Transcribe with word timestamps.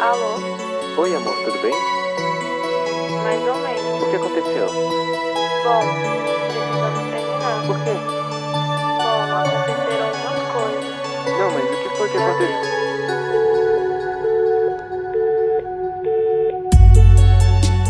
Alô? 0.00 0.40
Oi, 0.96 1.14
amor, 1.14 1.36
tudo 1.44 1.60
bem? 1.60 1.74
Mais 3.22 3.42
ou 3.46 3.54
menos. 3.56 4.02
O 4.02 4.08
que 4.08 4.16
aconteceu? 4.16 4.66
Bom, 5.62 5.84
precisamos 6.56 7.04
terminar. 7.10 7.66
Por 7.66 7.76
quê? 7.84 7.92
Bom, 8.96 9.20
aconteceram 9.36 10.08
umas 10.16 10.40
coisas. 10.54 10.84
Não, 11.38 11.50
mas 11.50 11.64
o 11.64 11.76
que 11.82 11.88
foi 11.98 12.08
que 12.08 12.16
aconteceu? 12.16 12.80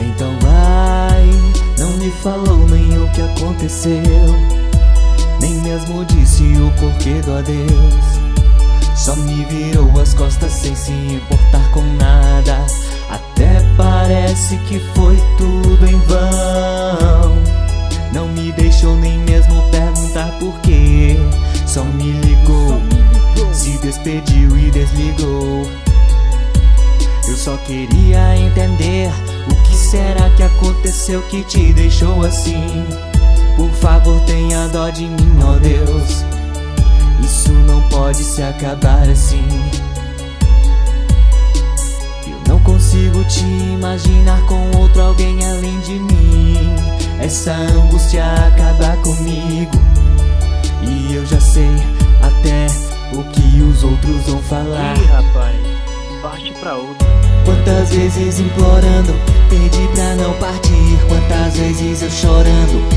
Então 0.00 0.32
vai, 0.40 1.24
não 1.78 1.90
me 1.98 2.10
falou 2.10 2.66
nem 2.66 2.98
o 2.98 3.08
que 3.12 3.22
aconteceu, 3.22 4.34
nem 5.40 5.54
mesmo 5.62 6.04
disse 6.06 6.42
o 6.42 6.72
porquê 6.80 7.20
do 7.20 7.38
adeus. 7.38 8.19
Só 9.00 9.16
me 9.16 9.46
virou 9.46 9.98
as 9.98 10.12
costas 10.12 10.52
sem 10.52 10.76
se 10.76 10.92
importar 10.92 11.70
com 11.70 11.80
nada. 11.94 12.66
Até 13.08 13.64
parece 13.74 14.58
que 14.68 14.78
foi 14.94 15.16
tudo 15.38 15.86
em 15.86 15.98
vão. 16.00 17.38
Não 18.12 18.28
me 18.28 18.52
deixou 18.52 18.94
nem 18.96 19.18
mesmo 19.20 19.62
perguntar 19.70 20.30
porquê. 20.38 21.16
Só 21.66 21.82
me 21.82 22.12
ligou, 22.12 22.78
se 23.54 23.78
despediu 23.78 24.54
e 24.58 24.70
desligou. 24.70 25.66
Eu 27.26 27.36
só 27.38 27.56
queria 27.56 28.36
entender 28.36 29.10
o 29.50 29.62
que 29.62 29.76
será 29.76 30.28
que 30.36 30.42
aconteceu 30.42 31.22
que 31.22 31.42
te 31.44 31.72
deixou 31.72 32.22
assim. 32.22 32.84
Por 33.56 33.70
favor, 33.70 34.20
tenha 34.26 34.68
dó 34.68 34.90
de 34.90 35.06
mim, 35.06 35.38
ó 35.42 35.58
Deus. 35.58 36.39
Isso 37.24 37.52
não 37.52 37.80
pode 37.88 38.22
se 38.22 38.42
acabar 38.42 39.08
assim. 39.08 39.46
Eu 42.26 42.40
não 42.48 42.60
consigo 42.60 43.22
te 43.24 43.44
imaginar 43.44 44.40
com 44.46 44.76
outro 44.78 45.02
alguém 45.02 45.38
além 45.44 45.80
de 45.80 45.94
mim. 45.94 46.74
Essa 47.20 47.52
angústia 47.52 48.24
acaba 48.24 48.96
comigo. 48.98 49.76
E 50.82 51.14
eu 51.14 51.26
já 51.26 51.40
sei 51.40 51.70
até 52.22 52.66
o 53.16 53.22
que 53.24 53.62
os 53.62 53.84
outros 53.84 54.26
vão 54.26 54.38
falar. 54.42 54.96
Ih, 54.96 55.04
rapaz, 55.06 55.56
parte 56.22 56.52
pra 56.60 56.74
outra. 56.76 57.06
Quantas 57.44 57.90
vezes 57.90 58.40
implorando, 58.40 59.14
pedi 59.48 59.88
pra 59.94 60.14
não 60.16 60.32
partir. 60.34 60.98
Quantas 61.08 61.56
vezes 61.56 62.02
eu 62.02 62.10
chorando, 62.10 62.88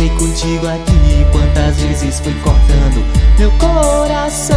fiquei 0.00 0.08
contigo 0.16 0.66
aqui. 0.66 1.26
Quantas 1.30 1.76
vezes 1.80 2.20
fui 2.20 2.34
cortando 2.42 3.04
meu 3.38 3.50
coração, 3.52 4.56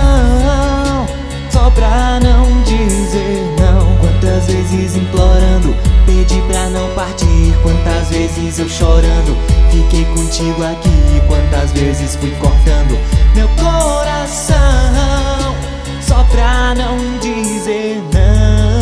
só 1.52 1.70
pra 1.72 2.20
não 2.22 2.64
dizer 2.64 3.44
não. 3.60 3.98
Quantas 3.98 4.46
vezes 4.48 4.96
implorando, 4.96 5.76
pedi 6.06 6.42
pra 6.50 6.70
não 6.70 6.88
partir. 6.96 7.54
Quantas 7.62 8.10
vezes 8.10 8.60
eu 8.60 8.70
chorando, 8.70 9.38
fiquei 9.72 10.06
contigo 10.06 10.64
aqui. 10.64 11.22
Quantas 11.28 11.72
vezes 11.72 12.16
fui 12.16 12.32
cortando 12.32 12.98
meu 13.36 13.48
coração, 13.50 14.56
só 16.02 16.24
pra 16.24 16.74
não 16.76 16.98
dizer 17.20 18.02
não. 18.14 18.73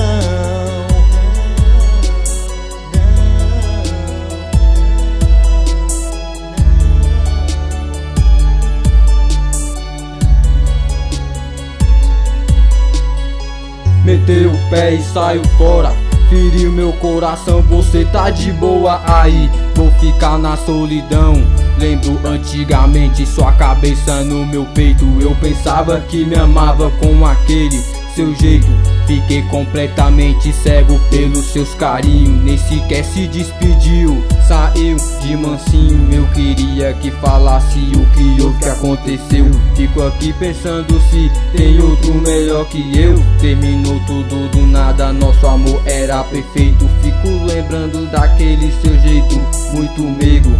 Meteu 14.32 14.52
o 14.52 14.70
pé 14.70 14.94
e 14.94 15.04
saiu 15.04 15.44
fora. 15.58 15.92
Feriu 16.30 16.72
meu 16.72 16.94
coração, 16.94 17.62
você 17.64 18.06
tá 18.06 18.30
de 18.30 18.50
boa 18.54 19.02
aí. 19.06 19.52
Vou 19.76 19.92
ficar 20.00 20.38
na 20.38 20.56
solidão. 20.56 21.34
Lembro 21.78 22.18
antigamente 22.25 23.25
sua 23.25 23.52
cabeça 23.52 24.24
no 24.24 24.46
meu 24.46 24.64
peito. 24.74 25.06
Eu 25.19 25.36
pensava 25.36 26.00
que 26.00 26.24
me 26.24 26.38
amava 26.38 26.90
com 26.92 27.25
aquele 27.25 27.78
seu 28.16 28.34
jeito. 28.36 28.68
Fiquei 29.08 29.42
completamente 29.44 30.54
cego 30.54 31.00
pelos 31.10 31.46
seus 31.52 31.74
carinhos. 31.76 32.44
Nem 32.44 32.58
sequer 32.58 33.04
se 33.04 33.28
despediu, 33.28 34.24
saiu 34.48 34.96
de 35.22 35.36
mansinho. 35.36 36.14
Eu 36.14 36.26
queria 36.28 36.94
que 36.94 37.12
falasse 37.12 37.80
o 37.96 38.06
que 38.14 38.42
houve 38.42 38.60
que 38.60 38.70
aconteceu. 38.70 39.46
Fico 39.76 40.04
aqui 40.04 40.34
pensando 40.34 41.00
se 41.10 41.32
tem 41.56 41.80
outro 41.82 42.14
melhor 42.16 42.66
que 42.66 42.98
eu. 42.98 43.16
Terminou 43.40 44.00
tudo 44.06 44.50
do 44.50 44.66
nada, 44.68 45.12
nosso 45.12 45.46
amor 45.48 45.82
era 45.86 46.24
perfeito. 46.24 46.88
Fico 47.02 47.46
lembrando 47.46 48.10
daquele 48.12 48.72
seu 48.82 48.98
jeito 49.00 49.42
muito 49.74 50.02
meigo. 50.04 50.52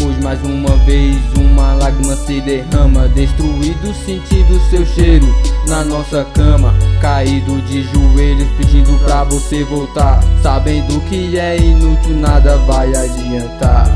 Pois 0.00 0.16
mais 0.22 0.40
uma 0.44 0.76
vez 0.84 1.16
uma 1.36 1.74
lágrima 1.74 2.14
se 2.14 2.40
derrama 2.40 3.08
Destruído 3.08 3.92
sentindo 4.06 4.60
seu 4.70 4.86
cheiro 4.86 5.26
na 5.66 5.84
nossa 5.84 6.24
cama 6.26 6.72
Caído 7.00 7.60
de 7.62 7.82
joelhos 7.84 8.48
pedindo 8.56 8.98
pra 9.04 9.24
você 9.24 9.64
voltar 9.64 10.20
Sabendo 10.42 11.00
que 11.08 11.38
é 11.38 11.56
inútil, 11.56 12.16
nada 12.16 12.56
vai 12.58 12.88
adiantar 12.88 13.88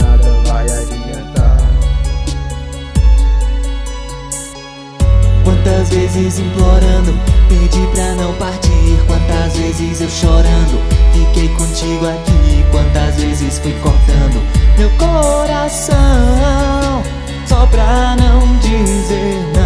Nada 0.00 0.30
vai 0.46 0.64
adiantar 0.64 1.56
Quantas 5.44 5.88
vezes 5.90 6.38
implorando, 6.38 7.18
pedi 7.48 7.86
pra 7.94 8.14
não 8.14 8.32
partir. 8.34 8.98
Quantas 9.06 9.56
vezes 9.56 10.00
eu 10.00 10.08
chorando, 10.10 10.80
fiquei 11.12 11.48
contigo 11.48 12.06
aqui. 12.06 12.64
Quantas 12.70 13.16
vezes 13.16 13.58
fui 13.58 13.72
cortando 13.82 14.58
meu 14.78 14.90
coração, 14.90 15.96
só 17.46 17.66
pra 17.66 18.14
não 18.16 18.56
dizer 18.58 19.42
não. 19.52 19.57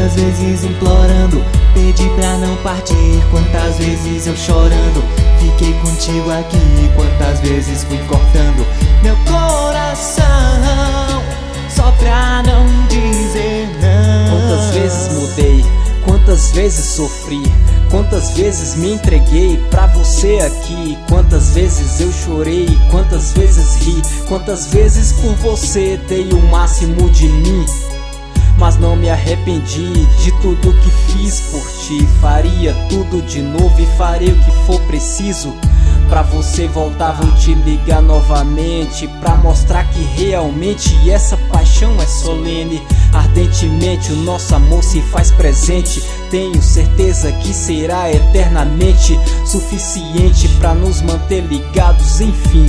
Quantas 0.00 0.14
vezes 0.14 0.64
implorando, 0.64 1.44
pedi 1.74 2.08
pra 2.16 2.38
não 2.38 2.56
partir. 2.62 3.22
Quantas 3.30 3.76
vezes 3.76 4.26
eu 4.26 4.34
chorando, 4.34 5.04
fiquei 5.38 5.74
contigo 5.74 6.30
aqui. 6.30 6.90
Quantas 6.96 7.40
vezes 7.40 7.84
fui 7.84 7.98
cortando 8.08 8.66
meu 9.02 9.14
coração, 9.26 10.24
só 11.68 11.90
pra 11.98 12.42
não 12.44 12.64
dizer 12.88 13.68
não. 13.82 14.38
Quantas 14.40 14.74
vezes 14.74 15.12
mudei, 15.12 15.64
quantas 16.06 16.50
vezes 16.52 16.84
sofri, 16.86 17.42
quantas 17.90 18.30
vezes 18.30 18.76
me 18.76 18.94
entreguei 18.94 19.58
pra 19.68 19.86
você 19.88 20.38
aqui, 20.38 20.96
quantas 21.10 21.50
vezes 21.50 22.00
eu 22.00 22.10
chorei, 22.10 22.66
quantas 22.90 23.34
vezes 23.34 23.74
ri, 23.82 24.02
quantas 24.26 24.68
vezes 24.68 25.12
por 25.12 25.34
você 25.34 26.00
dei 26.08 26.30
o 26.32 26.40
máximo 26.50 27.10
de 27.10 27.28
mim. 27.28 27.66
Mas 28.60 28.76
não 28.76 28.94
me 28.94 29.08
arrependi 29.08 30.06
de 30.22 30.30
tudo 30.42 30.74
que 30.74 30.90
fiz 30.90 31.40
por 31.50 31.66
ti. 31.80 32.06
Faria 32.20 32.74
tudo 32.90 33.22
de 33.22 33.40
novo 33.40 33.80
e 33.80 33.86
farei 33.96 34.28
o 34.28 34.38
que 34.38 34.52
for 34.66 34.78
preciso. 34.82 35.54
Pra 36.10 36.20
você 36.22 36.68
voltar, 36.68 37.12
vou 37.12 37.32
te 37.36 37.54
ligar 37.54 38.02
novamente. 38.02 39.08
Pra 39.18 39.34
mostrar 39.36 39.84
que 39.84 40.02
realmente 40.02 41.10
essa 41.10 41.38
paixão 41.50 41.96
é 42.02 42.06
solene. 42.06 42.82
Ardentemente 43.14 44.12
o 44.12 44.16
nosso 44.16 44.54
amor 44.54 44.84
se 44.84 45.00
faz 45.00 45.30
presente. 45.30 46.02
Tenho 46.28 46.60
certeza 46.60 47.32
que 47.32 47.54
será 47.54 48.12
eternamente 48.12 49.18
suficiente 49.46 50.48
pra 50.58 50.74
nos 50.74 51.00
manter 51.00 51.40
ligados, 51.46 52.20
enfim. 52.20 52.66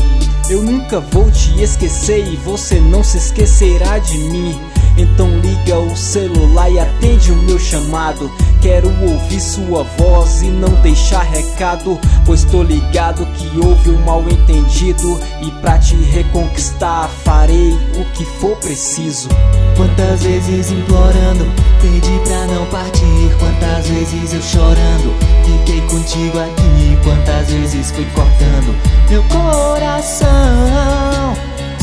Eu 0.50 0.62
nunca 0.62 1.02
vou 1.02 1.30
te 1.30 1.62
esquecer 1.62 2.26
e 2.28 2.38
você 2.38 2.80
não 2.80 3.04
se 3.04 3.18
esquecerá 3.18 4.00
de 4.00 4.18
mim. 4.18 4.58
Então 4.98 5.28
liga 5.40 5.80
o 5.80 5.96
celular 5.96 6.70
e 6.70 6.80
atende 6.80 7.32
o 7.32 7.36
meu 7.36 7.60
chamado. 7.60 8.32
Quero 8.62 8.90
ouvir 9.02 9.40
sua 9.40 9.84
voz 9.98 10.42
e 10.42 10.48
não 10.48 10.70
deixar 10.82 11.24
recado, 11.24 12.00
pois 12.26 12.44
tô 12.44 12.62
ligado 12.62 13.26
que 13.34 13.50
houve 13.66 13.90
um 13.90 14.06
mal 14.06 14.24
entendido 14.30 15.20
e 15.42 15.50
pra 15.62 15.80
te 15.80 15.96
reconquistar 15.96 17.10
farei 17.24 17.74
o 17.96 18.06
que 18.14 18.24
for 18.24 18.56
preciso. 18.58 19.30
Quantas 19.76 20.24
vezes 20.24 20.72
implorando, 20.72 21.46
pedi 21.82 22.20
pra 22.24 22.46
não 22.48 22.66
partir. 22.68 23.36
Quantas 23.40 23.88
vezes 23.88 24.34
eu 24.34 24.42
chorando, 24.42 25.16
fiquei 25.46 25.82
contigo 25.82 26.40
aqui. 26.40 26.98
Quantas 27.04 27.50
vezes 27.50 27.90
fui 27.90 28.06
cortando 28.14 28.76
meu 29.12 29.24
coração, 29.24 30.30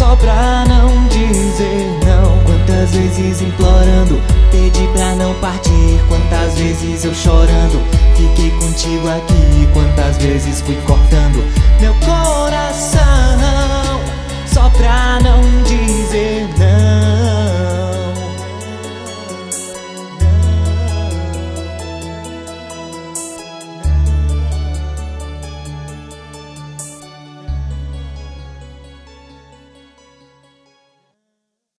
só 0.08 0.16
pra 0.16 0.64
não 0.66 1.06
dizer 1.08 1.86
não. 2.06 2.38
Quantas 2.44 2.90
vezes 2.92 3.42
implorando, 3.42 4.18
pedi 4.50 4.86
pra 4.94 5.14
não 5.14 5.34
partir. 5.34 6.00
Quantas 6.08 6.54
vezes 6.58 7.04
eu 7.04 7.14
chorando, 7.14 7.82
fiquei 8.16 8.50
contigo 8.52 9.06
aqui. 9.08 9.68
Quantas 9.74 10.16
vezes 10.16 10.62
fui 10.62 10.76
cortando 10.86 11.44
meu 11.80 11.94
coração, 11.94 12.87